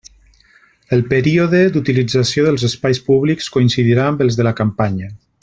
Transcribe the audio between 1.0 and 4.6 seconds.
període d'utilització dels espais públics coincidirà amb els de la